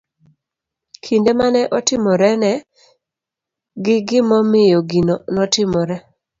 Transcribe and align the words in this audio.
kinde 1.03 1.31
ma 1.39 1.47
ne 1.53 1.61
otimorene, 1.77 2.51
gi 3.85 3.97
gimomiyo 4.07 4.79
gino 4.89 5.15
notimore. 5.35 5.97